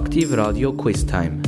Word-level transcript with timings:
Aktiv 0.00 0.32
Radio 0.32 0.72
Quiz 0.72 1.04
Time. 1.04 1.42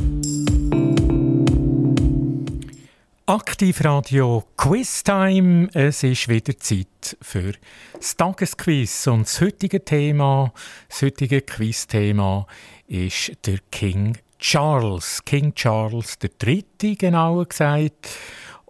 Aktiv 3.25 3.83
Radio 3.83 4.43
Quiz 4.55 5.01
Time. 5.03 5.69
Es 5.73 6.03
ist 6.03 6.29
wieder 6.29 6.55
Zeit 6.59 7.17
für 7.19 7.53
das 7.93 8.15
Tagesquiz. 8.15 9.07
Und 9.07 9.25
das 9.25 9.41
heutige 9.41 9.83
Thema, 9.83 10.53
das 10.87 11.01
heutige 11.01 11.41
Quizthema 11.41 12.45
ist 12.87 13.31
der 13.47 13.57
King 13.71 14.19
Charles. 14.37 15.25
King 15.25 15.55
Charles 15.55 16.19
III. 16.21 16.95
genauer 16.95 17.47
gesagt. 17.47 18.07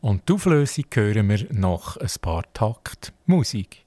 Und 0.00 0.28
die 0.28 0.32
Auflösung 0.32 0.84
hören 0.92 1.28
wir 1.28 1.46
nach 1.50 1.96
ein 1.96 2.10
paar 2.20 2.44
Takt 2.52 3.12
Musik. 3.26 3.84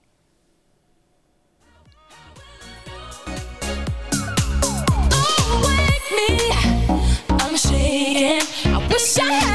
I 9.03 9.05
wish 9.05 9.52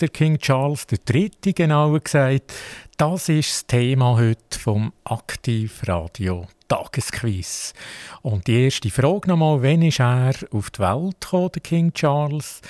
der 0.00 0.08
King 0.08 0.38
Charles 0.38 0.86
III. 0.90 1.30
genauer 1.54 2.00
gesagt. 2.00 2.54
Das 2.96 3.28
ist 3.28 3.50
das 3.50 3.66
Thema 3.66 4.16
heute 4.16 4.58
vom 4.58 4.94
Aktivradio 5.04 6.48
Tagesquiz. 6.68 7.74
Und 8.22 8.46
die 8.46 8.64
erste 8.64 8.88
Frage 8.90 9.28
nochmal, 9.28 9.62
wann 9.62 9.82
ist 9.82 10.00
er 10.00 10.32
auf 10.50 10.70
die 10.70 10.80
Welt 10.80 11.20
gekommen, 11.20 11.50
der 11.54 11.62
King 11.62 11.92
Charles? 11.92 12.62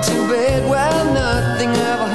gone 0.00 0.06
to 0.06 0.28
bed, 0.28 0.68
where 0.68 1.04
nothing 1.12 1.70
ever 1.70 2.07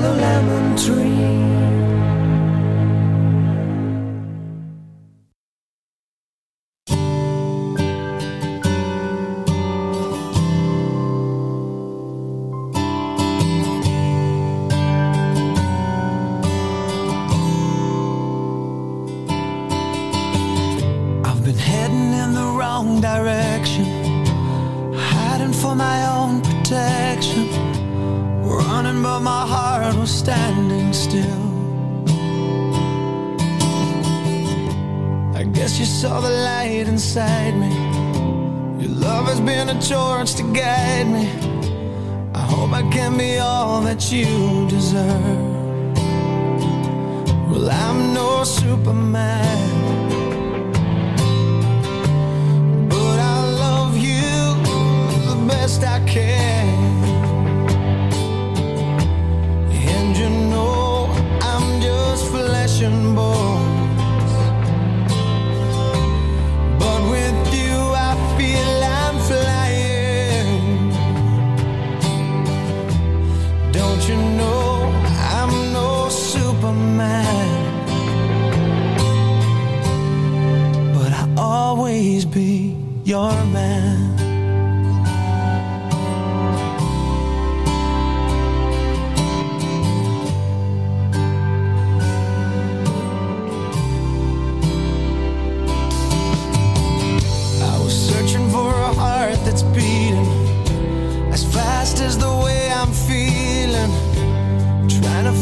yellow 0.00 0.14
lemon 0.14 0.76
tree. 0.76 1.17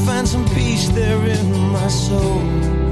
find 0.06 0.28
some 0.28 0.44
peace 0.50 0.88
there 0.90 1.20
in 1.26 1.52
my 1.72 1.88
soul. 1.88 2.85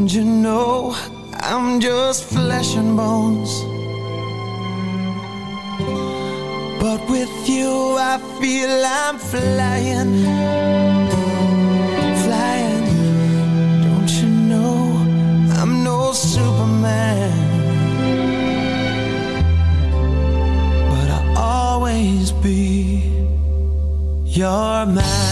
And 0.00 0.10
you 0.10 0.24
know 0.24 0.96
I'm 1.34 1.78
just 1.78 2.24
flesh 2.24 2.74
and 2.74 2.96
bones. 2.96 3.52
But 6.80 7.00
with 7.10 7.34
you 7.46 7.98
I 7.98 8.16
feel 8.40 8.72
I'm 8.82 9.18
flying. 9.18 10.12
Flying. 12.24 12.86
Don't 13.84 14.10
you 14.22 14.28
know 14.50 14.78
I'm 15.60 15.84
no 15.84 16.12
Superman? 16.12 17.32
But 20.88 21.08
I'll 21.10 21.38
always 21.38 22.32
be 22.32 23.02
your 24.24 24.86
man. 24.86 25.29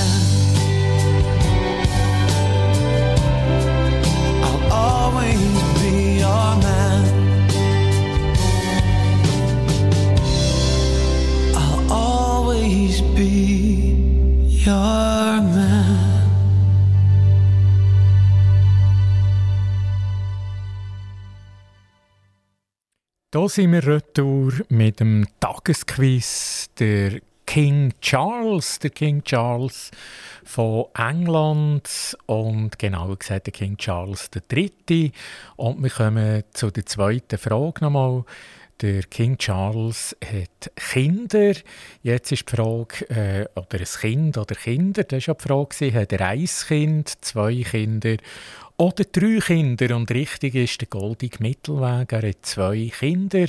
Your 14.69 15.41
man. 15.41 16.19
Da 23.31 23.49
sind 23.49 23.73
wir 23.73 23.87
retour 23.87 24.53
mit 24.69 25.01
dem 25.01 25.27
Tagesquiz. 25.41 26.69
Der 26.79 27.21
King 27.47 27.95
Charles, 28.01 28.79
der 28.79 28.91
King 28.91 29.23
Charles 29.25 29.91
von 30.45 30.87
England 30.95 32.17
und 32.27 32.79
genauer 32.79 33.17
gesagt 33.19 33.47
der 33.47 33.53
King 33.53 33.77
Charles 33.79 34.31
III. 34.51 35.13
Und 35.57 35.83
wir 35.83 35.91
kommen 35.91 36.45
zu 36.53 36.71
der 36.71 36.85
zweiten 36.85 37.39
Frage 37.39 37.85
nochmal. 37.85 38.25
Der 38.81 39.03
King 39.03 39.37
Charles 39.39 40.17
hat 40.25 40.71
Kinder. 40.77 41.53
Jetzt 42.03 42.31
ist 42.31 42.49
die 42.49 42.57
Frage, 42.57 43.11
äh, 43.11 43.47
oder 43.57 43.81
ein 43.81 43.85
Kind 43.85 44.39
oder 44.39 44.55
Kinder, 44.55 45.03
das 45.03 45.27
war 45.27 45.35
ja 45.35 45.35
die 45.35 45.49
Frage, 45.49 45.95
hat 45.95 46.13
er 46.13 46.29
ein 46.29 46.47
Kind, 46.47 47.25
zwei 47.25 47.61
Kinder 47.63 48.19
oder 48.77 49.03
drei 49.03 49.41
Kinder? 49.41 49.97
Und 49.97 50.13
richtig 50.13 50.55
ist 50.55 50.81
der 50.81 50.87
goldige 50.87 51.39
Mittelweg. 51.41 52.13
Er 52.13 52.29
hat 52.29 52.37
zwei 52.43 52.93
Kinder. 52.97 53.47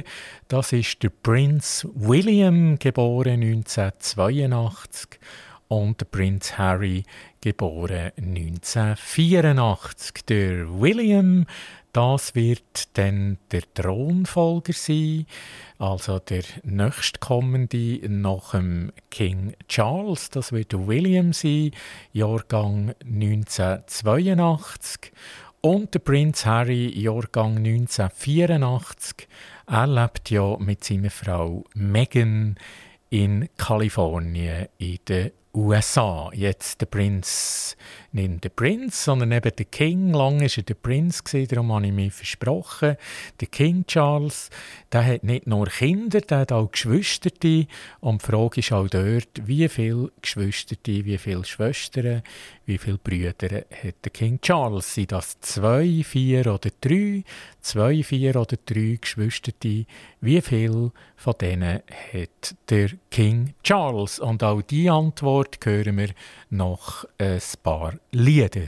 Das 0.47 0.73
ist 0.73 1.03
der 1.03 1.09
Prinz 1.09 1.87
William, 1.93 2.79
geboren 2.79 3.43
1982 3.43 5.19
und 5.67 6.01
der 6.01 6.05
Prinz 6.05 6.57
Harry, 6.57 7.03
geboren 7.39 8.13
1984. 8.17 10.25
Der 10.27 10.81
William, 10.81 11.45
das 11.93 12.35
wird 12.35 12.97
dann 12.97 13.37
der 13.51 13.63
Thronfolger 13.73 14.73
sein, 14.73 15.25
also 15.79 16.19
der 16.19 16.43
nächstkommende 16.63 18.07
nach 18.09 18.51
dem 18.51 18.91
King 19.09 19.55
Charles. 19.67 20.29
Das 20.29 20.51
wird 20.51 20.87
William 20.87 21.33
sein, 21.33 21.71
Jahrgang 22.13 22.93
1982. 23.03 25.11
Und 25.61 25.93
der 25.93 25.99
Prinz 25.99 26.45
Harry, 26.45 26.87
Jahrgang 26.97 27.57
1984. 27.57 29.27
Er 29.67 29.87
lebt 29.87 30.29
ja 30.29 30.57
mit 30.57 30.83
seiner 30.83 31.09
Frau 31.09 31.65
Meghan 31.73 32.55
in 33.09 33.49
Kalifornien 33.57 34.67
in 34.77 34.99
den 35.07 35.31
USA. 35.53 36.29
Jetzt 36.33 36.79
der 36.79 36.85
Prinz, 36.85 37.75
nicht 38.11 38.43
der 38.43 38.49
Prinz, 38.49 39.03
sondern 39.03 39.31
eben 39.31 39.51
der 39.55 39.65
King. 39.65 40.13
Lange 40.13 40.41
war 40.41 40.57
er 40.57 40.63
der 40.63 40.73
Prinz, 40.75 41.23
darum 41.23 41.71
habe 41.73 41.87
ich 41.87 41.91
mich 41.93 42.13
versprochen. 42.13 42.97
Der 43.39 43.47
King 43.47 43.85
Charles, 43.87 44.49
der 44.91 45.05
hat 45.05 45.23
nicht 45.23 45.47
nur 45.47 45.65
Kinder, 45.67 46.21
der 46.21 46.39
hat 46.39 46.51
auch 46.51 46.71
Geschwister. 46.71 47.31
Und 47.99 48.21
die 48.21 48.25
Frage 48.25 48.59
ist 48.59 48.71
auch 48.71 48.87
dort, 48.87 49.29
wie 49.47 49.67
viele 49.67 50.11
Geschwister, 50.21 50.75
wie 50.85 51.17
viele 51.17 51.45
Schwestern, 51.45 52.21
wie 52.65 52.77
viele 52.77 52.99
Brüder 52.99 53.29
hat 53.29 53.95
der 54.03 54.11
King 54.11 54.39
Charles? 54.41 54.93
Sind 54.93 55.11
das 55.11 55.39
zwei, 55.39 56.03
vier 56.03 56.41
oder 56.45 56.69
drei? 56.79 57.23
Zwei, 57.61 58.03
vier 58.03 58.35
oder 58.35 58.57
drei 58.65 58.99
Geschwister? 59.01 59.51
Wie 60.21 60.41
viele 60.41 60.91
von 61.19 61.33
denen 61.39 61.81
hat 62.13 62.55
der 62.69 62.91
King 63.11 63.53
Charles? 63.61 64.19
Und 64.19 64.41
auch 64.41 64.61
diese 64.61 64.93
Antwort 64.93 65.59
hören 65.63 65.97
wir 65.97 66.09
nach 66.49 67.05
ein 67.17 67.41
paar 67.61 67.93
Lieder. 68.11 68.67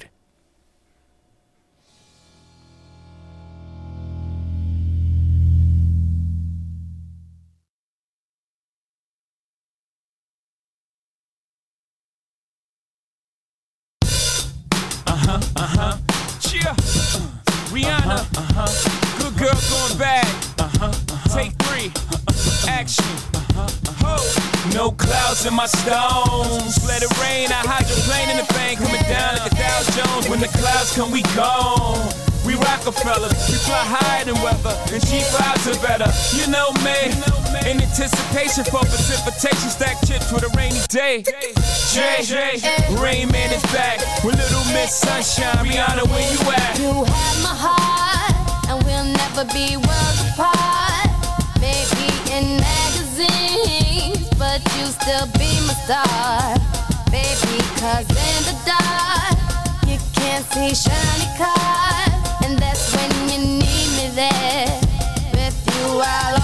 Action. 22.92 23.16
Ho. 24.04 24.20
No 24.76 24.92
clouds 24.92 25.46
in 25.46 25.54
my 25.56 25.66
stones. 25.66 26.76
Let 26.84 27.00
it 27.00 27.12
rain. 27.24 27.48
I 27.48 27.64
hydroplane 27.64 28.28
in 28.28 28.36
the 28.36 28.48
bank. 28.52 28.84
Coming 28.84 29.00
down 29.08 29.40
like 29.40 29.48
a 29.48 29.56
Dow 29.56 29.80
Jones. 29.96 30.28
When 30.28 30.42
the 30.42 30.52
clouds 30.60 30.92
come, 30.92 31.10
we 31.12 31.24
gone. 31.32 32.04
We 32.44 32.56
Rockefellers, 32.56 33.32
we 33.48 33.56
fly 33.64 33.86
higher 33.86 34.26
than 34.26 34.36
weather, 34.42 34.76
and 34.92 35.00
cheap 35.08 35.24
vibes 35.30 35.72
are 35.72 35.80
better. 35.80 36.10
You 36.36 36.50
know 36.52 36.74
me, 36.82 37.14
in 37.70 37.80
anticipation 37.80 38.66
for 38.66 38.82
precipitation, 38.82 39.70
stack 39.70 40.02
chips 40.04 40.34
with 40.34 40.44
a 40.44 40.52
rainy 40.58 40.82
day. 40.90 41.24
Jay, 41.94 42.26
Rain 42.98 43.32
Man 43.32 43.54
is 43.54 43.62
back 43.72 44.02
with 44.26 44.36
Little 44.36 44.66
Miss 44.74 44.92
Sunshine. 44.92 45.64
Rihanna, 45.64 46.10
where 46.10 46.28
you 46.34 46.42
at? 46.50 46.80
You 46.82 47.06
have 47.06 47.38
my 47.46 47.56
heart, 47.56 48.68
and 48.68 48.84
we'll 48.84 49.06
never 49.06 49.46
be 49.54 49.78
worlds 49.78 50.20
apart 50.34 50.91
in 52.38 52.58
magazines, 52.58 54.30
but 54.40 54.62
you 54.78 54.86
still 54.86 55.28
be 55.38 55.52
my 55.68 55.76
star, 55.84 56.56
baby. 57.12 57.58
Cause 57.80 58.08
in 58.08 58.40
the 58.48 58.56
dark, 58.66 59.38
you 59.88 59.98
can't 60.14 60.46
see 60.54 60.74
shiny 60.74 61.28
cars, 61.38 62.14
and 62.46 62.58
that's 62.58 62.96
when 62.96 63.12
you 63.30 63.40
need 63.60 63.90
me 63.98 64.08
there. 64.16 64.80
With 65.34 65.60
you, 65.76 66.02
I'll 66.04 66.41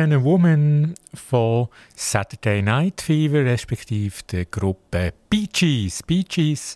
Than 0.00 0.14
a 0.14 0.24
Woman 0.24 0.94
von 1.12 1.68
Saturday 1.94 2.62
Night 2.62 3.02
Fever, 3.02 3.44
respektive 3.44 4.22
der 4.32 4.46
Gruppe 4.46 5.12
Bee 5.28 5.46
Gees. 5.52 6.02
Bee 6.02 6.22
Gees, 6.22 6.74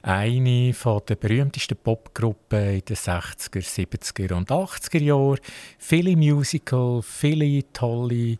eine 0.00 0.72
der 1.06 1.16
berühmtesten 1.16 1.76
Popgruppen 1.76 2.76
in 2.76 2.80
den 2.80 2.96
60er, 2.96 3.60
70er 3.60 4.32
und 4.32 4.50
80er 4.50 5.02
Jahren. 5.02 5.38
Viele 5.76 6.16
Musical, 6.16 7.02
viele 7.02 7.70
tolle 7.74 8.38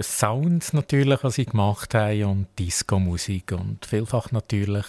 Sounds 0.00 0.72
natürlich, 0.72 1.22
was 1.22 1.34
sie 1.34 1.46
gemacht 1.46 1.94
haben 1.94 2.24
und 2.24 2.46
Disco-Musik 2.58 3.52
und 3.52 3.84
vielfach 3.86 4.32
natürlich 4.32 4.86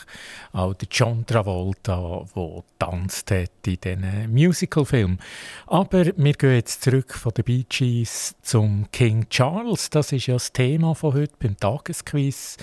auch 0.54 0.74
der 0.74 0.88
John 0.92 1.26
Travolta, 1.26 2.26
der 2.36 2.64
tanzt 2.80 3.32
hat 3.32 3.52
in 3.66 3.80
diesen 3.82 4.34
Musical-Filmen. 4.34 5.20
Aber 5.68 6.06
wir 6.06 6.34
gehen 6.34 6.56
jetzt 6.56 6.84
zurück 6.84 7.14
von 7.14 7.34
den 7.34 7.46
Bee 7.46 7.66
Gees 7.68 8.36
zum 8.42 8.90
King 8.92 9.28
Charles. 9.30 9.90
Das 9.90 10.12
ist 10.12 10.28
ja 10.28 10.36
das 10.36 10.54
Thema 10.54 10.96
von 10.96 11.14
heute 11.14 11.34
beim 11.40 11.58
Tagesquiz. 11.58 12.58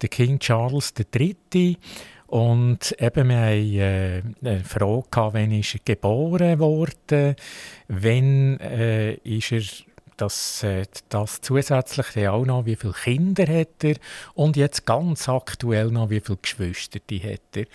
Der 0.00 0.08
King 0.08 0.38
Charles 0.38 0.92
III. 1.14 1.78
Und 2.26 2.94
eben, 2.98 3.28
wir 3.28 3.36
haben 3.36 3.74
äh, 3.76 4.22
eine 4.44 4.64
Frage 4.64 5.06
wann 5.32 5.52
ist 5.52 5.74
er 5.74 5.80
geboren 5.84 6.58
worden, 6.58 7.36
wann 7.88 8.58
äh, 8.60 9.14
ist 9.14 9.52
er 9.52 9.62
das, 10.16 10.62
äh, 10.62 10.84
das 11.08 11.40
zusätzlich 11.40 12.28
auch 12.28 12.44
noch, 12.44 12.66
wie 12.66 12.76
viele 12.76 12.92
Kinder 12.92 13.46
hat 13.46 13.84
er 13.84 13.96
und 14.34 14.56
jetzt 14.56 14.86
ganz 14.86 15.28
aktuell 15.28 15.90
noch, 15.90 16.10
wie 16.10 16.20
viele 16.20 16.38
Geschwister 16.40 16.98
die 17.08 17.20
hat 17.20 17.56
er. 17.56 17.66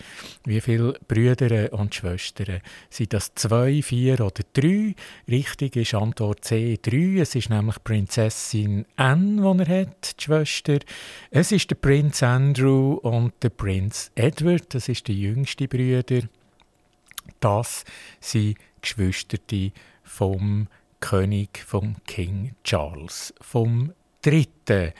Wie 0.44 0.60
viele 0.60 0.94
Brüder 1.06 1.72
und 1.72 1.94
Schwestern. 1.94 2.60
Sind 2.90 3.12
das 3.12 3.34
zwei, 3.34 3.82
vier 3.82 4.20
oder 4.20 4.42
drei? 4.52 4.94
Richtig 5.28 5.76
ist 5.76 5.94
Antwort 5.94 6.44
C, 6.44 6.78
drei. 6.80 7.20
Es 7.20 7.34
ist 7.34 7.50
nämlich 7.50 7.82
Prinzessin 7.82 8.86
Anne, 8.96 9.54
die 9.54 9.62
er 9.64 9.80
hat, 9.80 10.20
die 10.20 10.24
Schwester. 10.24 10.78
Es 11.30 11.52
ist 11.52 11.70
der 11.70 11.76
Prinz 11.76 12.22
Andrew 12.22 12.94
und 12.94 13.34
der 13.42 13.50
Prinz 13.50 14.10
Edward, 14.14 14.74
das 14.74 14.88
ist 14.88 15.08
der 15.08 15.14
jüngste 15.14 15.68
Brüder. 15.68 16.22
Das 17.40 17.84
sind 18.20 18.56
Geschwister 18.80 19.38
vom 20.02 20.68
König 21.02 21.62
vom 21.66 21.96
King 22.06 22.54
Charles 22.64 23.34
vom 23.40 23.92
Dritten. 24.22 24.92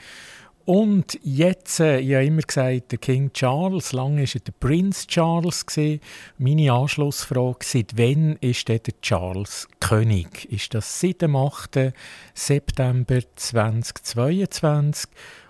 Und 0.65 1.17
jetzt, 1.23 1.79
äh, 1.79 1.99
ich 1.99 2.13
habe 2.13 2.25
immer 2.25 2.41
gesagt, 2.41 2.91
der 2.91 2.99
King 2.99 3.33
Charles, 3.33 3.91
lange 3.93 4.21
war 4.21 4.35
er 4.35 4.39
der 4.39 4.51
Prinz 4.51 5.07
Charles. 5.07 5.65
Meine 6.37 6.71
Anschlussfrage, 6.71 7.59
seit 7.63 7.97
wann 7.97 8.37
ist 8.41 8.67
der 8.67 8.79
Charles 9.01 9.67
König? 9.79 10.45
Ist 10.51 10.73
das 10.73 10.99
seit 11.01 11.21
dem 11.21 11.35
8. 11.35 11.93
September 12.33 13.19
2022 13.35 15.09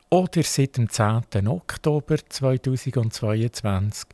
oder 0.10 0.44
seit 0.44 0.78
dem 0.78 0.90
10. 0.90 1.48
Oktober 1.48 2.18
2022 2.30 4.08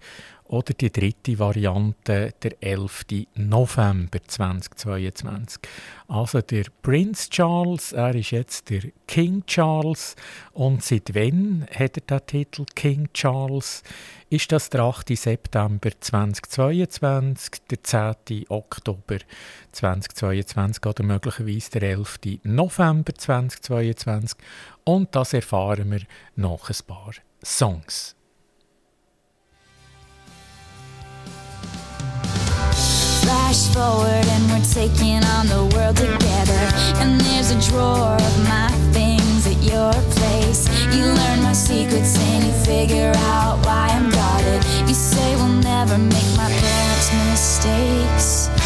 oder 0.50 0.74
die 0.74 0.92
dritte 0.92 1.38
Variante, 1.38 2.34
der 2.42 2.62
11. 2.62 3.06
November 3.36 4.20
2022. 4.26 5.62
Also 6.08 6.42
der 6.42 6.66
Prince 6.82 7.30
Charles, 7.30 7.92
er 7.92 8.16
ist 8.16 8.32
jetzt 8.32 8.70
der 8.72 8.82
King 9.08 9.46
Charles. 9.46 10.16
Und 10.54 10.84
seit 10.84 11.14
wann 11.14 11.68
hat 11.72 11.98
er 11.98 12.20
den 12.20 12.26
Titel 12.26 12.66
King 12.74 13.10
Charles? 13.14 13.84
Ist 14.32 14.52
das 14.52 14.72
der 14.72 14.82
8. 14.82 15.16
September 15.16 15.92
2022, 16.00 17.52
der 17.70 17.84
10. 17.84 18.46
Oktober 18.50 19.20
2022 19.72 20.84
oder 20.84 21.04
möglicherweise 21.04 21.80
der 21.80 21.84
11. 21.92 22.20
November 22.44 23.14
2022? 23.14 24.36
Und 24.84 25.16
das 25.16 25.34
erfahren 25.34 25.92
wir 25.92 26.02
nach 26.36 26.70
ein 26.70 26.88
paar 26.88 27.14
Songs. 27.44 28.16
Flash 33.50 33.74
forward 33.74 34.26
and 34.28 34.52
we're 34.52 34.66
taking 34.74 35.24
on 35.24 35.48
the 35.48 35.76
world 35.76 35.96
together. 35.96 36.64
And 37.02 37.20
there's 37.22 37.52
a 37.52 37.60
drawer 37.70 38.16
of 38.16 38.44
my 38.48 38.70
things 38.94 39.48
at 39.48 39.58
your 39.64 39.92
place. 40.18 40.68
You 40.96 41.06
learn 41.06 41.42
my 41.42 41.54
secrets 41.54 42.18
and 42.18 42.44
you 42.46 42.54
figure 42.64 43.12
out 43.16 43.66
why 43.66 43.88
I'm 43.92 44.12
guarded. 44.12 44.64
You 44.88 44.94
say 44.94 45.36
we'll 45.36 45.48
never 45.48 45.98
make 45.98 46.30
my 46.38 46.50
parents' 46.50 47.12
mistakes. 47.32 48.59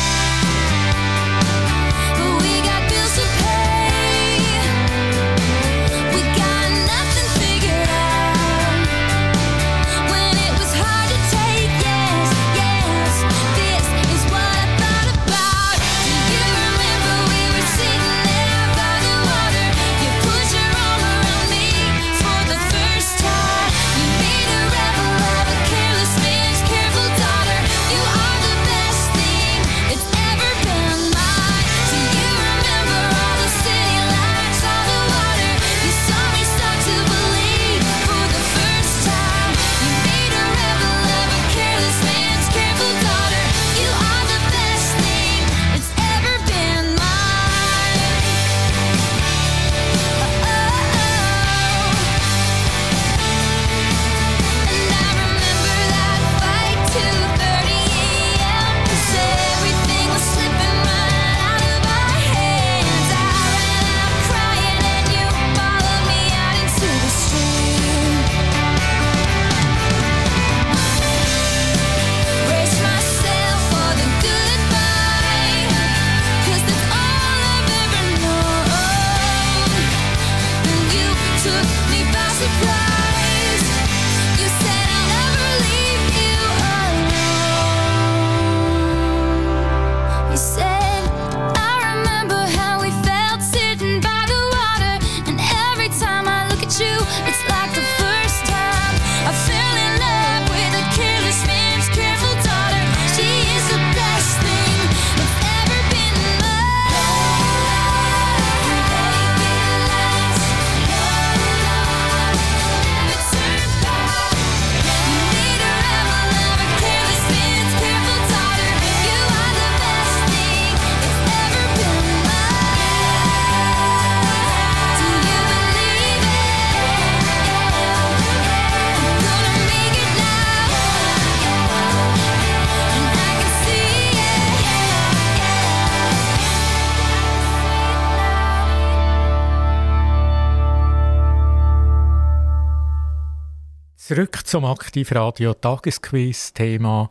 Zum 144.54 144.66
Aktivradio 144.66 145.56
Tagesquiz. 145.56 146.54
Thema 146.54 147.10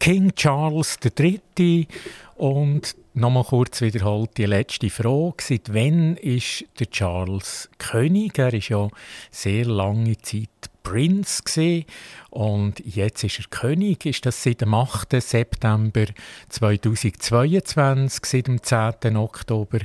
King 0.00 0.34
Charles 0.34 0.98
III. 1.04 1.86
Und 2.34 2.96
nochmal 3.14 3.44
kurz 3.44 3.80
wiederholt 3.80 4.30
die 4.36 4.46
letzte 4.46 4.90
Frage. 4.90 5.36
Seit 5.40 5.72
wann 5.72 6.16
ist 6.16 6.64
der 6.80 6.90
Charles 6.90 7.70
König? 7.78 8.40
Er 8.40 8.52
ist 8.52 8.70
ja 8.70 8.88
sehr 9.30 9.66
lange 9.66 10.18
Zeit 10.18 10.69
Prince 10.82 11.42
gewesen. 11.42 11.84
und 12.30 12.80
jetzt 12.80 13.24
ist 13.24 13.38
er 13.38 13.44
König. 13.50 14.06
Ist 14.06 14.26
das 14.26 14.42
seit 14.42 14.60
dem 14.60 14.74
8. 14.74 15.20
September 15.20 16.06
2022, 16.48 18.24
seit 18.24 18.46
dem 18.46 18.62
10. 18.62 19.16
Oktober 19.16 19.78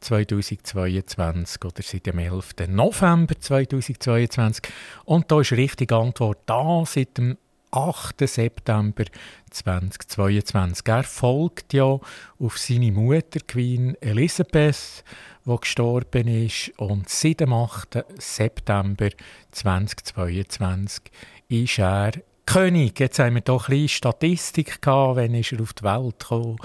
2022 0.00 1.64
oder 1.64 1.82
seit 1.82 2.06
dem 2.06 2.18
11. 2.18 2.54
November 2.68 3.34
2022? 3.38 4.72
Und 5.04 5.30
da 5.30 5.40
ist 5.40 5.52
richtig 5.52 5.92
Antwort 5.92 6.38
da, 6.46 6.84
seit 6.86 7.18
dem 7.18 7.36
8. 7.70 8.26
September 8.26 9.04
2022. 9.50 10.86
Er 10.86 11.04
folgt 11.04 11.74
ja 11.74 11.98
auf 12.38 12.58
seine 12.58 12.92
Mutter, 12.92 13.40
Queen 13.46 13.94
Elizabeth, 14.00 15.04
die 15.48 15.60
gestorben 15.60 16.28
ist. 16.28 16.72
Und 16.78 17.08
seit 17.08 17.40
dem 17.40 17.52
8. 17.52 18.04
September 18.18 19.08
2022 19.52 21.04
ist 21.48 21.78
er 21.78 22.12
König. 22.46 22.98
Jetzt 22.98 23.18
haben 23.18 23.34
wir 23.34 23.42
hier 23.44 23.54
ein 23.54 23.64
bisschen 23.66 23.88
Statistik 23.88 24.80
gehabt, 24.80 25.16
wenn 25.16 25.34
ist 25.34 25.52
er 25.52 25.60
auf 25.60 25.74
die 25.74 25.84
Welt 25.84 26.18
gekommen. 26.18 26.56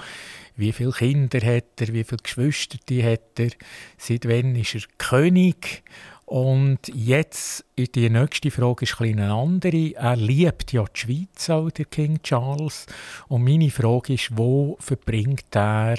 Wie 0.56 0.72
viele 0.72 0.92
Kinder 0.92 1.40
hat 1.40 1.80
er, 1.80 1.88
wie 1.88 2.04
viele 2.04 2.22
Geschwister 2.22 2.78
hat 3.02 3.38
er, 3.38 3.50
seit 3.98 4.26
wann 4.28 4.54
ist 4.56 4.74
er 4.74 4.82
König? 4.98 5.82
Und 6.26 6.78
jetzt 6.88 7.64
die 7.76 8.08
nächste 8.08 8.50
Frage 8.50 8.84
ist 8.84 8.98
eine 9.00 9.32
andere. 9.32 9.94
Er 9.94 10.16
liebt 10.16 10.72
ja 10.72 10.84
die 10.84 11.00
Schweiz 11.00 11.50
auch, 11.50 11.70
der 11.70 11.84
King 11.84 12.22
Charles. 12.22 12.86
Und 13.28 13.44
meine 13.44 13.70
Frage 13.70 14.14
ist, 14.14 14.36
wo 14.36 14.76
verbringt 14.80 15.54
er 15.54 15.98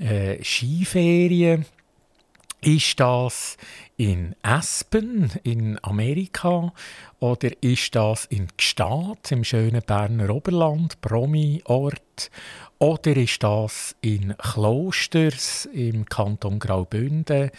äh, 0.00 0.42
Skiferien? 0.44 1.66
Ist 2.60 2.98
das 2.98 3.56
in 3.96 4.34
Aspen 4.42 5.30
in 5.44 5.78
Amerika 5.84 6.72
oder 7.20 7.50
ist 7.62 7.94
das 7.94 8.24
in 8.24 8.48
Gstaad 8.56 9.30
im 9.30 9.44
schönen 9.44 9.80
Berner 9.80 10.30
Oberland, 10.30 11.00
Promi-Ort? 11.00 12.32
Oder 12.80 13.16
ist 13.16 13.44
das 13.44 13.94
in 14.00 14.36
Klosters 14.38 15.66
im 15.66 16.04
Kanton 16.06 16.58
Graubünden? 16.58 17.52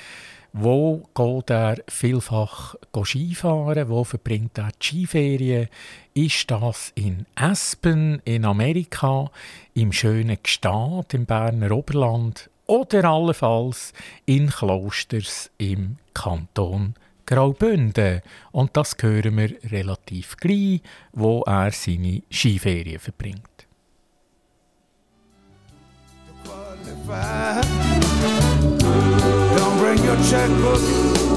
Wo 0.52 1.08
geht 1.16 1.50
er 1.50 1.78
vielfach 1.88 2.76
Skifahren? 3.02 3.88
Wo 3.88 4.04
verbringt 4.04 4.58
er 4.58 4.72
die 4.82 4.86
Skiferien? 4.86 5.70
Ist 6.14 6.52
das 6.52 6.92
in 6.96 7.26
Aspen 7.36 8.22
in 8.26 8.44
Amerika, 8.44 9.32
im 9.74 9.94
schönen 9.94 10.44
Gstaad 10.44 11.14
im 11.14 11.26
Berner 11.26 11.72
Oberland 11.72 12.50
oder 12.70 13.04
allenfalls 13.06 13.94
in 14.26 14.50
Klosters 14.50 15.50
im 15.58 15.98
Kanton 16.14 16.94
Graubünden? 17.26 18.22
Und 18.52 18.78
das 18.78 18.96
hören 19.00 19.38
wir 19.38 19.56
relativ 19.72 20.38
gleich, 20.38 20.82
wo 21.12 21.42
er 21.42 21.72
seine 21.72 22.22
Skiferien 22.30 23.00
verbringt. 23.00 23.68
bring 29.80 30.04
your 30.06 30.18
checkbook, 30.30 31.29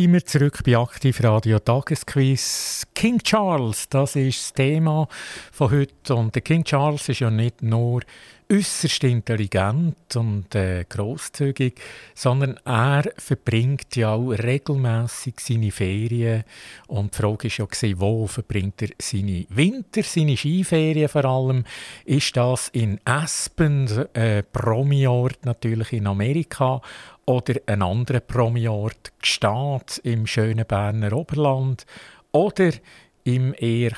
sind 0.00 0.12
wir 0.12 0.24
zurück 0.24 0.60
bei 0.64 0.76
Aktivradio 0.76 1.58
Tagesquiz 1.58 2.86
King 2.94 3.18
Charles, 3.18 3.88
das 3.88 4.14
ist 4.14 4.40
das 4.40 4.52
Thema 4.52 5.08
von 5.50 5.72
heute. 5.72 6.14
Und 6.14 6.36
der 6.36 6.42
King 6.42 6.62
Charles 6.62 7.08
ist 7.08 7.18
ja 7.18 7.30
nicht 7.30 7.62
nur 7.62 8.02
äußerst 8.50 9.02
intelligent 9.04 10.14
und 10.14 10.54
äh, 10.54 10.84
großzügig, 10.88 11.80
sondern 12.14 12.58
er 12.64 13.10
verbringt 13.16 13.96
ja 13.96 14.14
auch 14.14 14.30
regelmäßig 14.30 15.34
seine 15.40 15.72
Ferien 15.72 16.44
und 16.86 17.12
die 17.12 17.20
Frage 17.20 17.48
ist 17.48 17.58
ja 17.58 17.66
wo 17.98 18.28
verbringt 18.28 18.80
er 18.80 18.90
seine 19.00 19.46
Winter, 19.50 20.02
seine 20.04 20.36
Skiferien 20.36 21.08
vor 21.08 21.24
allem? 21.24 21.64
Ist 22.04 22.36
das 22.36 22.68
in 22.68 23.00
Aspen, 23.04 23.88
äh, 24.14 24.44
Promiort 24.44 25.44
natürlich 25.44 25.92
in 25.92 26.06
Amerika 26.06 26.80
oder 27.28 27.56
ein 27.66 27.82
anderer 27.82 28.20
Promiort, 28.20 29.12
Gstaad 29.20 30.00
im 30.02 30.26
schönen 30.26 30.64
Berner 30.64 31.12
Oberland 31.12 31.84
oder 32.32 32.70
im 33.24 33.54
eher 33.58 33.92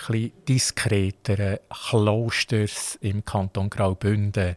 diskreteren 0.48 1.58
Klosters 1.68 2.98
im 3.00 3.24
Kanton 3.24 3.70
Graubünden. 3.70 4.56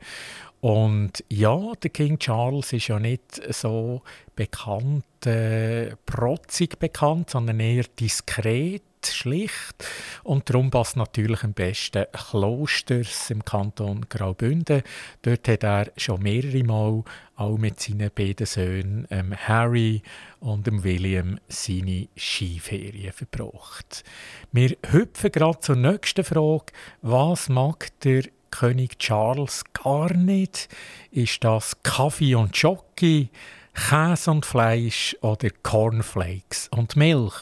Und 0.61 1.23
ja, 1.29 1.73
der 1.83 1.91
King 1.91 2.17
Charles 2.17 2.73
ist 2.73 2.87
ja 2.87 2.97
nicht 2.97 3.41
so 3.53 4.01
bekannt, 4.35 5.27
äh, 5.27 5.95
protzig 6.07 6.79
bekannt, 6.79 7.29
sondern 7.29 7.59
eher 7.59 7.85
diskret 7.99 8.81
schlicht. 9.05 9.85
Und 10.23 10.49
darum 10.49 10.71
passt 10.71 10.95
natürlich 10.95 11.43
am 11.43 11.53
besten 11.53 12.05
Klosters 12.11 13.29
im 13.29 13.43
Kanton 13.43 14.05
Graubünden. 14.09 14.83
Dort 15.21 15.47
hat 15.47 15.63
er 15.63 15.91
schon 15.97 16.23
mehrere 16.23 16.63
Mal 16.63 17.03
auch 17.43 17.57
mit 17.57 17.79
seinen 17.79 18.09
beiden 18.13 18.45
Söhnen 18.45 19.07
ähm, 19.11 19.35
Harry 19.35 20.01
und 20.39 20.67
dem 20.67 20.83
William 20.83 21.39
seine 21.47 22.07
Skiferien 22.15 23.11
verbracht. 23.11 24.03
Wir 24.51 24.75
hüpfen 24.91 25.31
gerade 25.31 25.59
zur 25.59 25.75
nächsten 25.75 26.23
Frage. 26.23 26.65
Was 27.01 27.49
mag 27.49 27.87
der 28.01 28.23
König 28.51 28.99
Charles 28.99 29.63
gar 29.73 30.13
nicht? 30.13 30.69
Ist 31.11 31.43
das 31.43 31.81
Kaffee 31.83 32.35
und 32.35 32.55
Jockey? 32.55 33.29
Käse 33.73 34.29
und 34.29 34.45
Fleisch 34.45 35.17
oder 35.21 35.49
Cornflakes 35.63 36.67
und 36.69 36.95
Milch. 36.95 37.33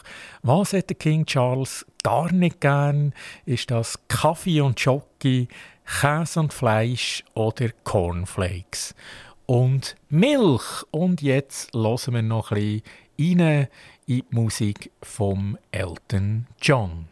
Was 0.42 0.72
hat 0.72 0.88
der 0.88 0.96
King 0.96 1.26
Charles 1.26 1.84
gar 2.02 2.32
nicht 2.32 2.60
gern? 2.60 3.12
Ist 3.44 3.70
das 3.70 3.98
Kaffee 4.08 4.62
und 4.62 4.80
Schoki, 4.80 5.48
Käse 5.84 6.40
und 6.40 6.54
Fleisch 6.54 7.22
oder 7.34 7.68
Cornflakes? 7.84 8.94
Und 9.52 9.96
Milch. 10.08 10.82
Und 10.92 11.20
jetzt 11.20 11.74
hören 11.74 12.14
wir 12.14 12.22
noch 12.22 12.52
ein 12.52 12.80
bisschen 13.18 13.40
rein 13.42 13.68
in 14.06 14.16
die 14.16 14.24
Musik 14.30 14.90
vom 15.02 15.58
Elton 15.70 16.46
John. 16.58 17.04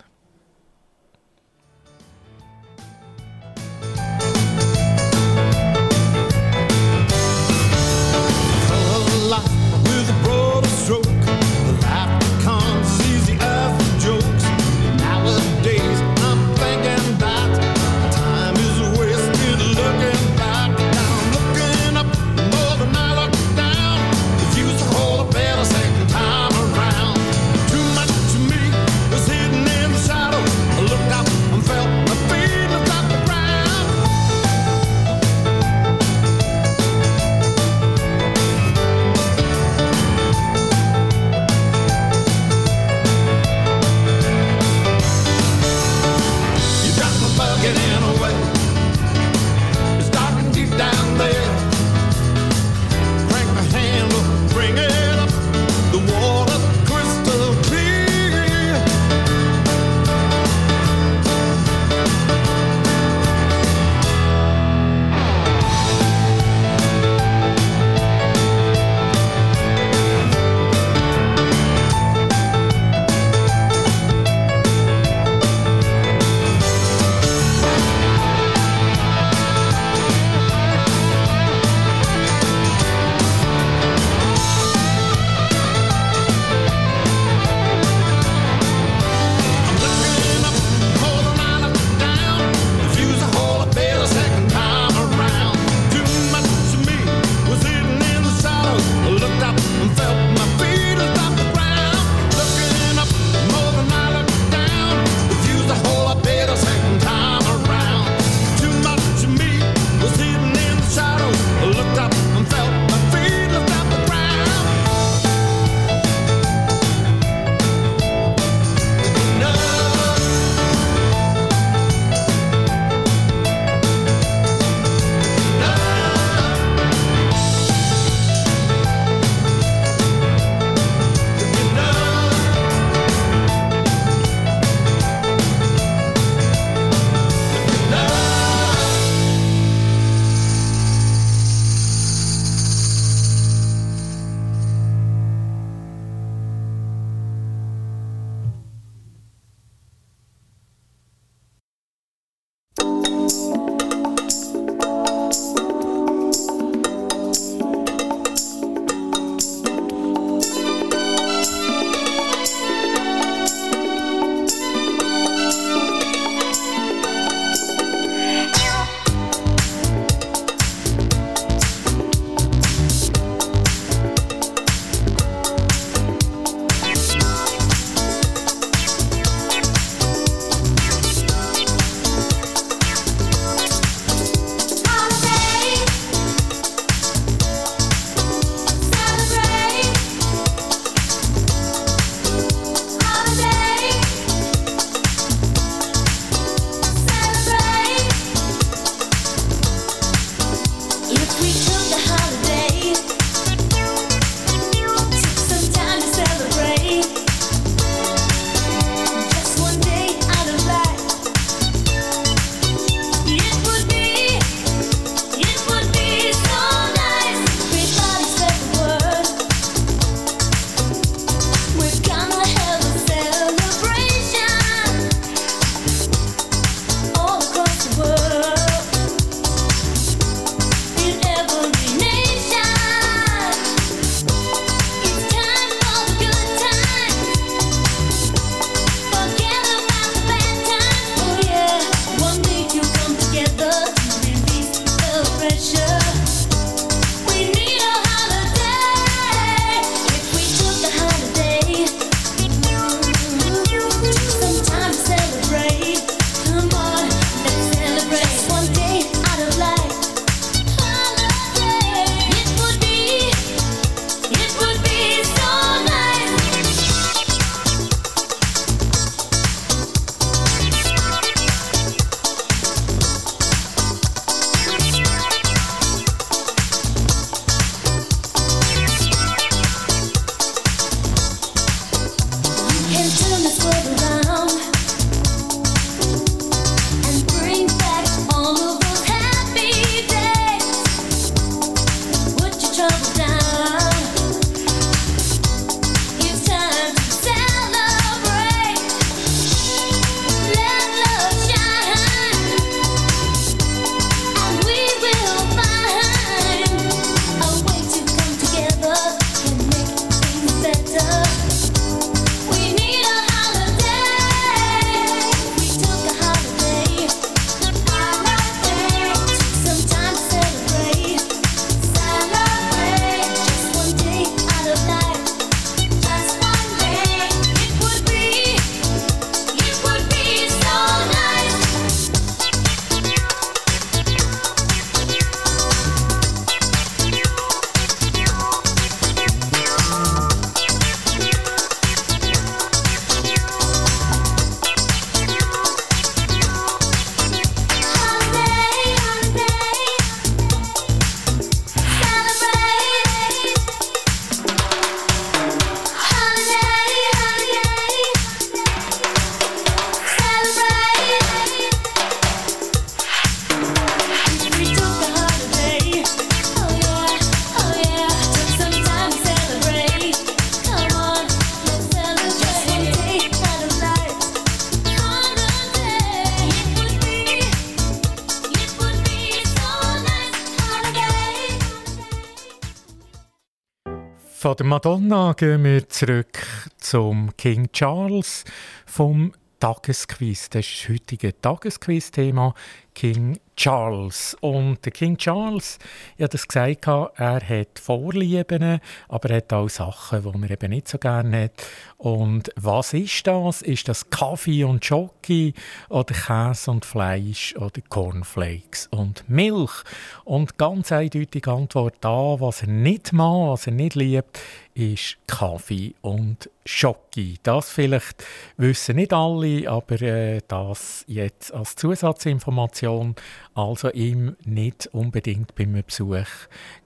Madonna 384.70 385.32
gehen 385.32 385.64
wir 385.64 385.88
zurück 385.88 386.46
zum 386.78 387.36
King 387.36 387.72
Charles 387.72 388.44
vom 388.86 389.32
Tagesquiz. 389.58 390.48
Das 390.48 390.64
ist 390.64 390.84
das 390.84 390.88
heutige 390.90 391.40
Tagesquiz-Thema 391.40 392.54
King 392.94 393.40
Charles. 393.60 394.34
Und 394.40 394.82
der 394.86 394.92
King 394.92 395.18
Charles, 395.18 395.78
ich 396.16 396.22
habe 396.22 396.30
das 396.30 396.48
gesagt, 396.48 396.86
er 396.86 397.40
hat 397.46 397.78
Vorlieben, 397.78 398.80
aber 399.06 399.28
er 399.28 399.36
hat 399.36 399.52
auch 399.52 399.68
Sachen, 399.68 400.22
die 400.22 400.44
er 400.44 400.50
eben 400.52 400.70
nicht 400.70 400.88
so 400.88 400.96
gerne 400.96 401.44
hat. 401.44 401.52
Und 401.98 402.50
was 402.56 402.94
ist 402.94 403.26
das? 403.26 403.60
Ist 403.60 403.86
das 403.86 404.08
Kaffee 404.08 404.64
und 404.64 404.82
Schoki 404.82 405.52
oder 405.90 406.14
Käse 406.14 406.70
und 406.70 406.86
Fleisch 406.86 407.54
oder 407.56 407.82
Cornflakes 407.86 408.86
und 408.92 409.28
Milch? 409.28 409.84
Und 410.24 410.56
ganz 410.56 410.90
eindeutige 410.90 411.52
Antwort 411.52 411.96
da, 412.00 412.40
was 412.40 412.62
er 412.62 412.68
nicht 412.68 413.12
mag, 413.12 413.50
was 413.50 413.66
er 413.66 413.74
nicht 413.74 413.94
liebt, 413.94 414.40
ist 414.80 415.18
Kaffee 415.26 415.94
und 416.00 416.48
Schoki. 416.64 417.38
Das 417.42 417.68
vielleicht 417.70 418.24
wissen 418.56 418.96
nicht 418.96 419.12
alle, 419.12 419.70
aber 419.70 420.00
äh, 420.00 420.40
das 420.48 421.04
jetzt 421.06 421.52
als 421.52 421.76
Zusatzinformation. 421.76 423.14
Also 423.54 423.90
ihm 423.90 424.36
nicht 424.44 424.88
unbedingt 424.92 425.54
beim 425.54 425.82
Besuch 425.86 426.26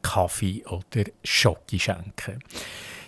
Kaffee 0.02 0.64
oder 0.66 1.04
Schoki 1.22 1.78
schenken. 1.78 2.42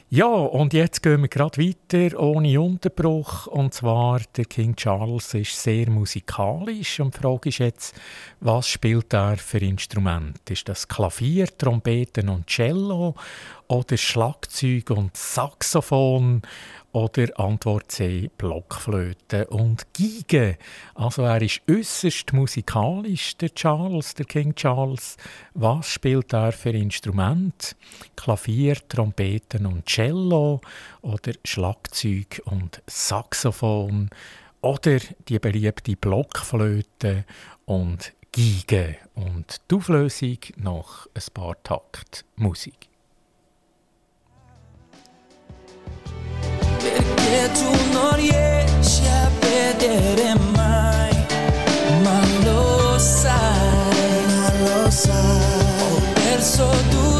Ja, 0.08 0.26
und 0.26 0.72
jetzt 0.72 1.02
gehen 1.02 1.22
wir 1.22 1.28
gerade 1.28 1.60
weiter, 1.60 2.16
ohne 2.20 2.60
Unterbruch. 2.60 3.48
Und 3.48 3.74
zwar, 3.74 4.20
der 4.36 4.44
King 4.44 4.76
Charles 4.76 5.34
ist 5.34 5.60
sehr 5.60 5.90
musikalisch. 5.90 7.00
Und 7.00 7.16
die 7.16 7.18
Frage 7.18 7.48
ist 7.48 7.58
jetzt, 7.58 8.00
was 8.38 8.68
spielt 8.68 9.12
er 9.12 9.36
für 9.36 9.58
Instrument? 9.58 10.48
Ist 10.48 10.68
das 10.68 10.86
Klavier, 10.86 11.48
Trompeten 11.58 12.28
und 12.28 12.46
Cello? 12.46 13.16
Oder 13.66 13.96
Schlagzeug 13.96 14.90
und 14.90 15.16
Saxophon? 15.16 16.42
Oder 16.96 17.38
Antwort 17.38 17.92
C, 17.92 18.30
Blockflöte 18.38 19.48
und 19.48 19.86
Geige. 19.92 20.56
Also 20.94 21.24
er 21.24 21.42
ist 21.42 21.60
äußerst 21.70 22.32
musikalisch, 22.32 23.36
der 23.36 23.54
Charles, 23.54 24.14
der 24.14 24.24
King 24.24 24.54
Charles. 24.54 25.18
Was 25.52 25.90
spielt 25.90 26.32
er 26.32 26.52
für 26.52 26.70
Instrument? 26.70 27.76
Klavier, 28.16 28.76
Trompeten 28.88 29.66
und 29.66 29.84
Cello 29.84 30.62
oder 31.02 31.34
Schlagzeug 31.44 32.40
und 32.46 32.80
Saxophon 32.86 34.08
oder 34.62 34.98
die 35.28 35.38
beliebte 35.38 35.96
Blockflöte 35.96 37.26
und 37.66 38.14
Geige 38.32 38.96
und 39.14 39.60
die 39.70 39.74
Auflösung 39.74 40.38
nach 40.56 41.08
ein 41.12 41.34
paar 41.34 41.62
Takt 41.62 42.24
Musik. 42.36 42.88
Perché 47.26 47.50
tu 47.52 47.92
non 47.92 48.14
riesci 48.14 49.02
a 49.06 49.28
vedere 49.40 50.34
mai, 50.54 51.26
ma 52.02 52.20
lo 52.44 52.98
sai, 52.98 54.26
ma 54.36 54.52
lo 54.58 54.90
sai, 54.90 55.14
ho 55.80 56.00
perso 56.14 56.70
tutto 56.90 57.15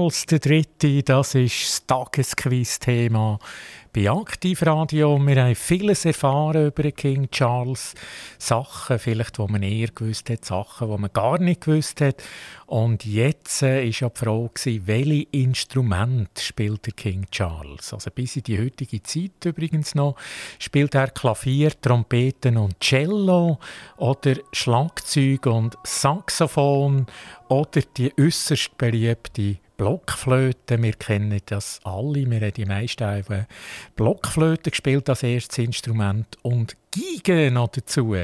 Charles 0.00 0.24
III., 0.32 1.02
das 1.02 1.34
ist 1.34 1.62
das 1.62 1.86
Tagesquiz-Thema 1.86 3.38
bei 3.92 4.10
Aktivradio. 4.10 5.18
Wir 5.18 5.44
haben 5.44 5.54
vieles 5.54 6.06
erfahren 6.06 6.68
über 6.68 6.90
King 6.90 7.30
Charles. 7.30 7.94
Sachen, 8.38 8.98
vielleicht, 8.98 9.38
wo 9.38 9.46
man 9.46 9.62
eher 9.62 9.88
gewusst 9.88 10.30
hat, 10.30 10.46
Sachen, 10.46 10.88
wo 10.88 10.96
man 10.96 11.12
gar 11.12 11.38
nicht 11.38 11.62
gewusst 11.62 12.00
hat. 12.00 12.22
Und 12.64 13.04
jetzt 13.04 13.62
äh, 13.62 13.84
ist 13.84 14.00
ja 14.00 14.08
die 14.08 14.18
Frage, 14.18 14.86
welche 14.86 15.26
Instrument 15.32 16.30
spielt 16.38 16.86
der 16.86 16.94
King 16.94 17.26
Charles? 17.30 17.92
Also 17.92 18.10
bis 18.10 18.36
in 18.36 18.44
die 18.44 18.58
heutige 18.58 19.02
Zeit 19.02 19.44
übrigens 19.44 19.94
noch 19.94 20.16
spielt 20.58 20.94
er 20.94 21.08
Klavier, 21.08 21.78
Trompeten 21.78 22.56
und 22.56 22.80
Cello 22.80 23.58
oder 23.98 24.36
Schlagzeug 24.52 25.44
und 25.44 25.76
Saxophon 25.84 27.06
oder 27.48 27.82
die 27.96 28.12
äußerst 28.18 28.78
beliebte 28.78 29.58
Blockflöte. 29.80 30.82
Wir 30.82 30.92
kennen 30.92 31.40
das 31.46 31.80
alle. 31.84 32.30
Wir 32.30 32.40
haben 32.42 32.52
die 32.52 32.66
meisten 32.66 33.02
einfach 33.02 33.46
Blockflöte 33.96 34.68
gespielt 34.68 35.08
als 35.08 35.22
erstes 35.22 35.56
Instrument 35.56 36.36
und 36.42 36.76
Geige 36.94 37.50
noch 37.50 37.68
dazu. 37.68 38.14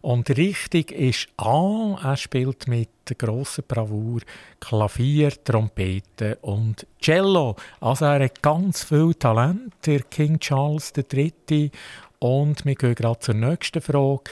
Und 0.00 0.30
richtig 0.30 0.92
ist 0.92 1.28
A, 1.36 1.98
er 2.02 2.16
spielt 2.16 2.68
mit 2.68 2.88
grosser 3.18 3.60
Bravour 3.60 4.22
Klavier, 4.60 5.30
Trompete 5.44 6.38
und 6.40 6.86
Cello. 7.02 7.56
Also 7.80 8.06
er 8.06 8.24
hat 8.24 8.40
ganz 8.40 8.84
viel 8.84 9.12
Talent, 9.12 9.74
der 9.84 10.00
King 10.04 10.38
Charles 10.38 10.90
III. 10.96 11.70
Und 12.18 12.64
wir 12.64 12.76
gehen 12.76 12.94
gerade 12.94 13.18
zur 13.18 13.34
nächsten 13.34 13.82
Frage. 13.82 14.22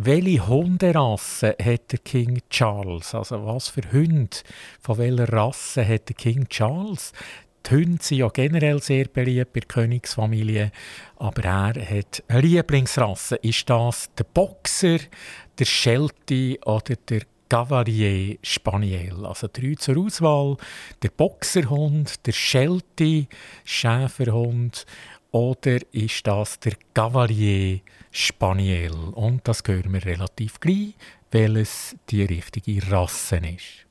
Welche 0.00 0.46
Hunderasse 0.46 1.56
hat 1.60 1.90
der 1.90 1.98
King 1.98 2.40
Charles? 2.50 3.16
Also 3.16 3.44
was 3.44 3.66
für 3.66 3.82
Hunde, 3.90 4.36
von 4.80 4.96
welcher 4.96 5.32
Rasse 5.32 5.84
hat 5.84 6.08
der 6.08 6.14
King 6.14 6.48
Charles? 6.48 7.12
Die 7.66 7.74
Hunde 7.74 7.98
sind 8.00 8.18
ja 8.18 8.28
generell 8.28 8.80
sehr 8.80 9.06
beliebt 9.06 9.52
bei 9.52 9.58
der 9.58 9.66
Königsfamilie, 9.66 10.70
aber 11.16 11.42
er 11.42 11.98
hat 11.98 12.22
eine 12.28 12.42
Lieblingsrasse. 12.42 13.40
Ist 13.42 13.68
das 13.68 14.08
der 14.16 14.22
Boxer, 14.22 15.00
der 15.58 15.64
Sheltie 15.64 16.60
oder 16.64 16.94
der 17.08 17.22
Cavalier 17.48 18.38
Spaniel. 18.42 19.26
Also 19.26 19.48
drei 19.52 19.74
zur 19.74 19.98
Auswahl. 19.98 20.58
Der 21.02 21.08
Boxerhund, 21.08 22.24
der 22.24 22.32
Sheltie, 22.32 23.26
Schäferhund 23.64 24.86
oder 25.30 25.78
ist 25.92 26.26
das 26.26 26.58
der 26.60 26.74
Cavalier 26.94 27.80
Spaniel? 28.10 28.92
Und 28.92 29.46
das 29.46 29.62
hören 29.66 29.92
wir 29.92 30.04
relativ 30.04 30.60
gleich, 30.60 30.94
weil 31.30 31.56
es 31.56 31.96
die 32.10 32.24
richtige 32.24 32.90
Rasse 32.90 33.36
ist. 33.36 33.87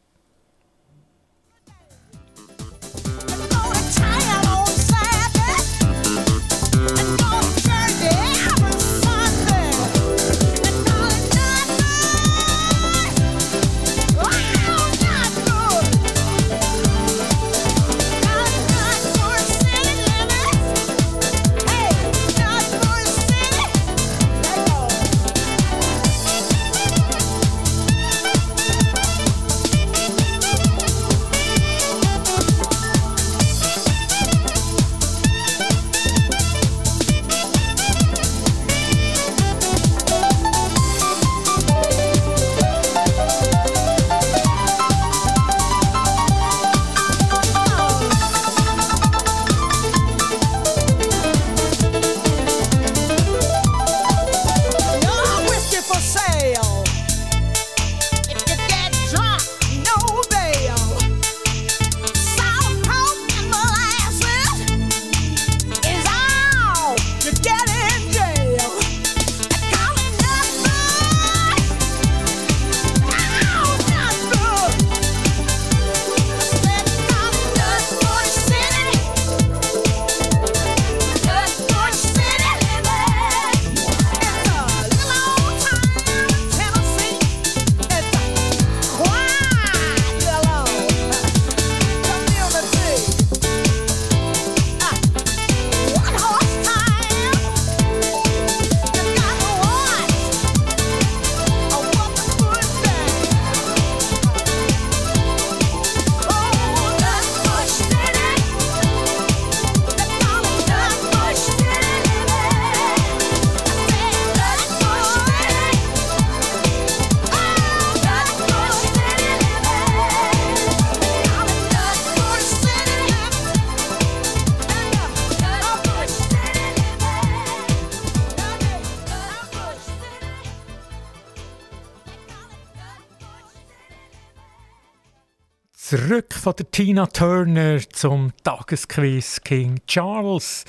Von 136.47 136.55
der 136.55 136.71
Tina 136.71 137.07
Turner 137.07 137.77
zum 137.89 138.31
Tagesquiz 138.41 139.41
King 139.43 139.81
Charles. 139.85 140.63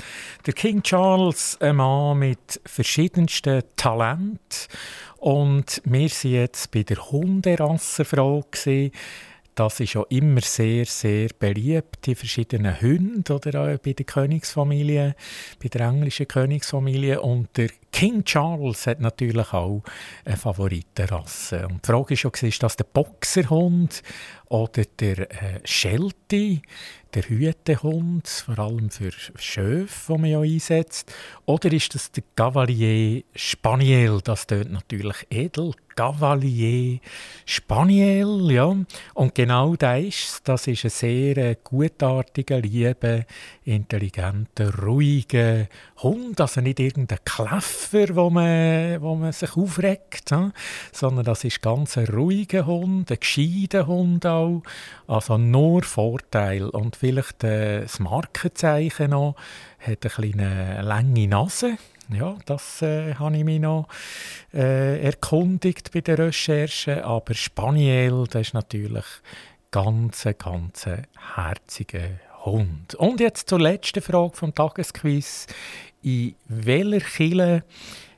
Der 0.45 0.53
King 0.53 0.83
Charles, 0.83 1.57
ein 1.61 1.77
Mann 1.77 2.19
mit 2.19 2.61
verschiedensten 2.67 3.63
Talenten. 3.77 4.39
Und 5.19 5.81
wir 5.85 6.09
sind 6.09 6.33
jetzt 6.33 6.73
bei 6.73 6.83
der 6.83 7.13
Hunderassenfrage. 7.13 8.91
Das 9.59 9.81
ist 9.81 9.95
ja 9.95 10.05
immer 10.09 10.41
sehr, 10.41 10.85
sehr 10.85 11.31
beliebt, 11.37 12.07
die 12.07 12.15
verschiedenen 12.15 12.81
Hunde 12.81 13.35
oder 13.35 13.63
auch 13.63 13.79
bei 13.79 13.93
der 13.93 14.07
Königsfamilie, 14.07 15.17
bei 15.61 15.69
der 15.69 15.81
englischen 15.81 16.29
Königsfamilie. 16.29 17.21
Und 17.21 17.57
der 17.57 17.71
King 17.91 18.23
Charles 18.23 18.87
hat 18.87 19.01
natürlich 19.01 19.53
auch 19.53 19.83
eine 20.25 20.37
Favoritenrasse. 20.37 21.67
Und 21.67 21.85
die 21.85 21.91
Frage 21.91 22.15
ist 22.15 22.23
ja, 22.23 22.31
ist 22.41 22.63
das 22.63 22.77
der 22.77 22.85
Boxerhund 22.85 24.05
oder 24.47 24.85
der 25.01 25.29
äh, 25.29 25.61
Sheltie, 25.65 26.63
der 27.15 27.23
Hütehund, 27.29 28.29
vor 28.29 28.61
allem 28.61 28.91
für 28.91 29.11
Schöfe, 29.11 30.13
die 30.13 30.21
man 30.21 30.31
ja 30.31 30.41
einsetzt? 30.41 31.13
Oder 31.47 31.73
ist 31.73 31.97
das 31.97 32.13
der 32.13 32.23
Cavalier 32.37 33.25
Spaniel? 33.35 34.21
Das 34.23 34.47
tönt 34.47 34.71
natürlich 34.71 35.27
edel. 35.31 35.73
Cavalier 35.99 37.01
Spaniel, 37.45 38.53
ja. 38.53 38.77
Und 39.15 39.35
genau 39.35 39.75
das 39.75 40.05
ist 40.05 40.49
Das 40.49 40.69
ist 40.69 40.85
ein 40.85 40.91
sehr 40.91 41.37
äh, 41.39 41.57
gutartiger, 41.65 42.61
lieber, 42.61 43.25
intelligenter, 43.65 44.79
ruhiger 44.79 45.67
Hund. 45.97 46.41
Also 46.41 46.61
nicht 46.61 46.79
irgendein 46.79 47.19
Kläffer, 47.25 48.15
wo 48.15 48.31
man, 48.31 49.03
wo 49.03 49.17
man 49.17 49.33
sich 49.33 49.57
aufregt, 49.57 50.31
ja? 50.31 50.53
sondern 50.93 51.25
das 51.25 51.43
ist 51.43 51.63
ganz 51.63 51.99
ein 51.99 52.07
ruhiger 52.07 52.67
Hund, 52.67 53.11
ein 53.11 53.19
gescheiter 53.19 53.89
Hund 53.89 54.25
auch. 54.25 54.63
Also 55.09 55.37
nur 55.37 55.83
Vorteil. 55.83 56.69
Und 56.69 56.95
vielleicht 56.95 57.43
äh, 57.43 57.81
das 57.81 57.99
Markenzeichen 57.99 59.11
noch, 59.11 59.35
hat 59.81 60.05
eine 60.05 60.31
kleine 60.31 60.83
lange 60.83 61.27
Nase. 61.27 61.77
Ja, 62.11 62.37
das 62.47 62.81
äh, 62.81 63.15
habe 63.15 63.37
ich 63.37 63.45
mich 63.45 63.61
noch 63.61 63.87
äh, 64.55 65.03
erkundigt 65.03 65.93
bei 65.93 66.01
der 66.01 66.19
Recherche. 66.19 67.05
Aber 67.05 67.35
Spaniel, 67.35 68.25
das 68.31 68.49
ist 68.49 68.55
natürlich 68.55 69.05
ganz, 69.71 70.27
ganz 70.39 70.87
herziger 71.37 72.09
Hund. 72.45 72.95
Und 72.95 73.21
jetzt 73.21 73.51
zur 73.51 73.61
letzten 73.61 74.01
Frage 74.01 74.37
vom 74.37 74.55
Tagesquiz. 74.55 75.47
In 76.03 76.35
welcher 76.47 77.01
Kille 77.01 77.65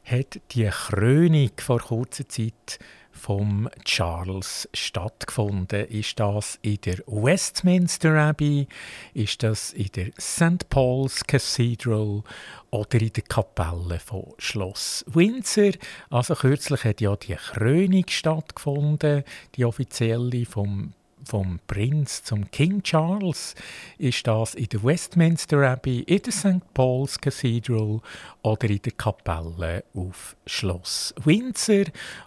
hat 0.05 0.41
die 0.53 0.69
Krönung 0.69 1.51
vor 1.57 1.81
kurzer 1.81 2.29
Zeit 2.29 2.79
vom 3.21 3.69
Charles 3.85 4.69
stattgefunden? 4.73 5.87
Ist 5.87 6.19
das 6.19 6.59
in 6.63 6.79
der 6.85 6.99
Westminster 7.07 8.15
Abbey? 8.15 8.67
Ist 9.13 9.43
das 9.43 9.75
in 9.75 9.91
der 9.95 10.11
St. 10.19 10.69
Paul's 10.71 11.23
Cathedral 11.25 12.23
oder 12.71 13.01
in 13.01 13.13
der 13.13 13.23
Kapelle 13.25 14.01
von 14.01 14.33
Schloss 14.39 15.05
Windsor? 15.07 15.73
Also 16.09 16.35
kürzlich 16.35 16.85
hat 16.85 17.01
ja 17.03 17.15
die 17.15 17.35
Krönung 17.35 18.07
stattgefunden, 18.09 19.25
die 19.55 19.67
offizielle 19.67 20.47
vom 20.47 20.95
vom 21.31 21.61
Prinz 21.69 22.25
zum 22.25 22.51
King 22.51 22.83
Charles 22.83 23.55
ist 23.99 24.27
das 24.27 24.57
in 24.57 24.67
der 24.67 24.83
Westminster 24.83 25.59
Abbey, 25.59 26.01
in 26.01 26.21
der 26.23 26.33
St. 26.33 26.75
Paul's 26.75 27.21
Cathedral 27.21 28.01
oder 28.43 28.69
in 28.69 28.83
der 28.83 28.93
Kapelle 28.93 29.85
auf 29.95 30.35
Schloss 30.45 31.15
Windsor. 31.23 31.85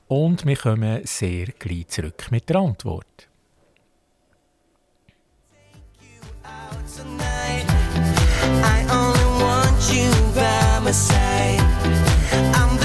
Und 0.08 0.46
wir 0.46 0.56
kommen 0.56 1.06
sehr 1.06 1.48
gleich 1.60 1.90
zurück 1.90 2.32
mit 2.32 2.48
der 2.48 2.56
Antwort. 2.56 3.28
I 8.62 8.86
only 8.90 9.26
want 9.42 9.92
you 9.92 10.10
by 10.34 10.80
my 10.82 10.92
side. 10.94 11.34
so 12.54 12.83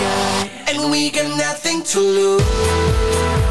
sky, 0.00 0.50
and 0.68 0.90
we 0.90 1.10
got 1.10 1.36
nothing 1.36 1.82
to 1.82 2.00
lose. 2.00 3.49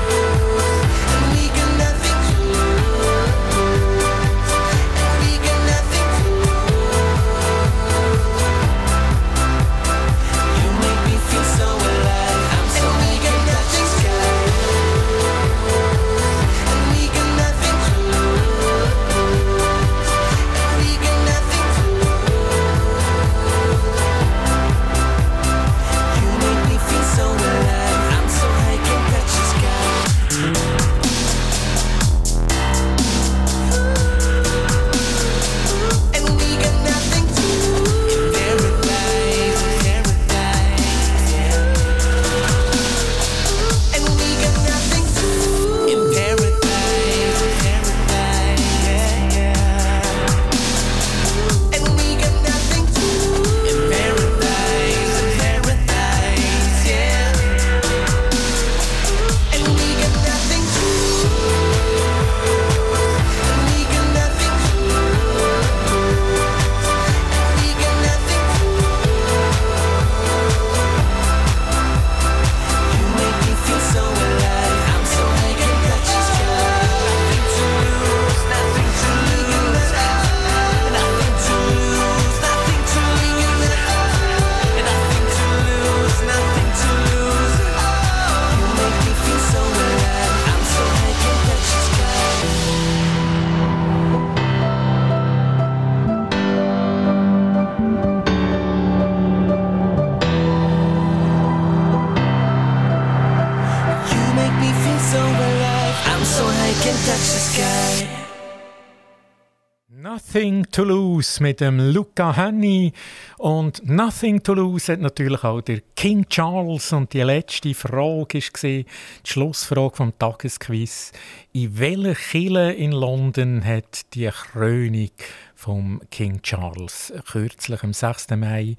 Lose 111.30 111.44
mit 111.44 111.62
dem 111.62 111.80
Luca 111.80 112.36
Henny. 112.36 112.92
Und 113.38 113.88
Nothing 113.88 114.42
to 114.42 114.54
Lose 114.54 114.92
hat 114.92 115.00
natürlich 115.00 115.44
auch 115.44 115.62
der 115.62 115.82
King 115.96 116.28
Charles. 116.28 116.92
Und 116.92 117.14
die 117.14 117.22
letzte 117.22 117.74
Frage 117.74 118.40
war 118.40 118.60
die 118.64 118.86
Schlussfrage 119.24 119.96
vom 119.96 120.18
Tagesquiz. 120.18 121.12
In 121.54 121.78
welcher 121.78 122.16
Kille 122.16 122.74
in 122.74 122.92
London 122.92 123.64
hat 123.64 124.14
die 124.14 124.30
Krönung 124.30 125.12
vom 125.56 126.02
King 126.10 126.42
Charles 126.42 127.14
kürzlich 127.30 127.84
am 127.84 127.94
6. 127.94 128.30
Mai 128.32 128.76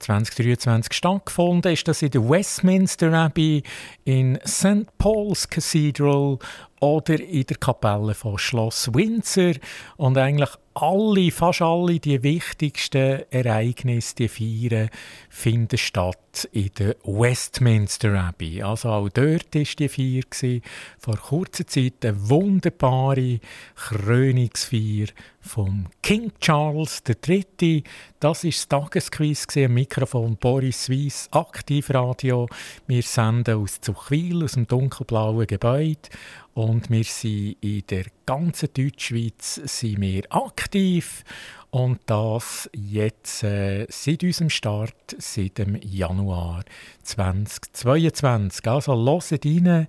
2023 0.00 0.92
stattgefunden. 0.92 1.72
Ist 1.72 1.88
das 1.88 2.02
in 2.02 2.10
der 2.10 2.28
Westminster 2.28 3.12
Abbey, 3.12 3.62
in 4.04 4.38
St. 4.46 4.86
Paul's 4.98 5.48
Cathedral 5.48 6.38
oder 6.80 7.18
in 7.20 7.46
der 7.46 7.56
Kapelle 7.56 8.14
von 8.14 8.38
Schloss 8.38 8.92
Windsor. 8.92 9.54
Und 9.96 10.18
eigentlich 10.18 10.50
alle, 10.76 11.30
fast 11.30 11.62
alle 11.62 11.98
die 11.98 12.22
wichtigsten 12.22 13.22
Ereignisse, 13.30 14.14
die 14.16 14.28
Feiern, 14.28 14.90
finden 15.30 15.78
statt 15.78 16.48
in 16.52 16.70
der 16.78 16.96
Westminster 17.02 18.12
Abbey. 18.12 18.62
Also 18.62 18.90
auch 18.90 19.08
dort 19.08 19.54
war 19.54 19.64
die 19.64 19.88
Feier. 19.88 20.60
Vor 20.98 21.16
kurzer 21.16 21.66
Zeit 21.66 22.04
eine 22.04 22.28
wunderbare 22.28 23.40
Krönungsfeier 23.74 25.06
vom 25.40 25.86
King 26.02 26.32
Charles 26.40 27.02
III. 27.06 27.82
Das 28.20 28.44
war 28.44 28.50
das 28.50 28.68
Tagesquiz 28.68 29.46
am 29.56 29.74
Mikrofon 29.74 30.36
Boris 30.36 30.90
Weiss, 30.90 31.28
Aktivradio. 31.32 32.48
Wir 32.86 33.02
senden 33.02 33.62
aus 33.62 33.80
Zuchwil, 33.80 34.44
aus 34.44 34.52
dem 34.52 34.66
dunkelblauen 34.66 35.46
Gebäude. 35.46 36.10
Und 36.52 36.90
wir 36.90 37.04
sind 37.04 37.56
in 37.62 37.82
der 37.88 38.04
ganzen 38.26 38.68
Deutschschweiz 38.74 39.54
sind 39.64 40.00
wir 40.00 40.24
aktiv. 40.30 41.24
Und 41.70 42.00
das 42.06 42.70
jetzt 42.74 43.42
äh, 43.42 43.86
seit 43.90 44.22
unserem 44.22 44.50
Start, 44.50 45.16
seit 45.18 45.58
dem 45.58 45.78
Januar 45.82 46.64
2022. 47.02 48.66
Also 48.66 48.94
hört 48.94 49.44
rein, 49.44 49.86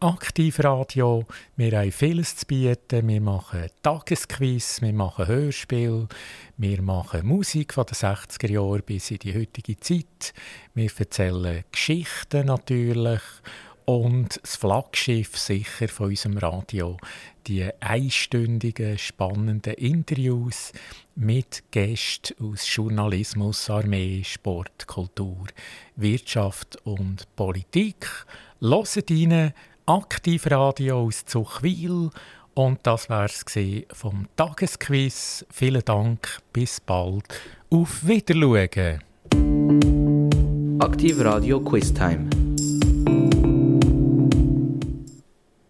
Aktivradio. 0.00 1.24
Wir 1.56 1.78
haben 1.78 1.90
vieles 1.90 2.36
zu 2.36 2.46
bieten. 2.46 3.08
Wir 3.08 3.20
machen 3.20 3.66
Tagesquiz, 3.82 4.82
wir 4.82 4.92
machen 4.92 5.26
Hörspiel, 5.26 6.08
wir 6.56 6.82
machen 6.82 7.26
Musik 7.26 7.74
von 7.74 7.86
den 7.86 7.94
60er 7.94 8.50
Jahren 8.50 8.82
bis 8.84 9.10
in 9.10 9.18
die 9.18 9.34
heutige 9.34 9.80
Zeit. 9.80 10.34
Wir 10.74 10.90
erzählen 10.96 11.64
Geschichten 11.72 12.46
natürlich 12.46 13.22
und 13.86 14.40
das 14.42 14.56
Flaggschiff 14.56 15.36
sicher 15.36 15.88
von 15.88 16.08
unserem 16.08 16.38
Radio, 16.38 16.96
die 17.46 17.68
einstündigen, 17.80 18.98
spannenden 18.98 19.74
Interviews 19.74 20.72
mit 21.14 21.62
Gästen 21.70 22.34
aus 22.42 22.74
Journalismus, 22.74 23.68
Armee, 23.70 24.22
Sport, 24.24 24.86
Kultur, 24.86 25.46
Wirtschaft 25.96 26.76
und 26.84 27.26
Politik. 27.36 28.08
Hört 28.60 29.10
rein, 29.10 29.52
Aktivradio 29.86 31.00
aus 31.00 31.24
Zuchwil 31.24 32.10
und 32.54 32.78
das 32.84 33.10
war 33.10 33.26
es 33.26 33.44
vom 33.92 34.26
Tagesquiz. 34.36 35.44
Vielen 35.50 35.84
Dank, 35.84 36.38
bis 36.52 36.80
bald, 36.80 37.24
auf 37.70 38.06
Wiedersehen. 38.06 39.02
Aktiv 40.78 41.20
Radio 41.20 41.60
Quiz 41.60 41.92
Time. 41.92 42.28